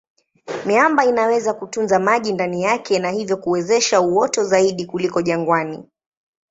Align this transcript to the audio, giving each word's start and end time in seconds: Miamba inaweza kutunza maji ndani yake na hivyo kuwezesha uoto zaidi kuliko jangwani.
Miamba 0.65 1.05
inaweza 1.05 1.53
kutunza 1.53 1.99
maji 1.99 2.33
ndani 2.33 2.61
yake 2.63 2.99
na 2.99 3.11
hivyo 3.11 3.37
kuwezesha 3.37 4.01
uoto 4.01 4.43
zaidi 4.43 4.85
kuliko 4.85 5.21
jangwani. 5.21 5.83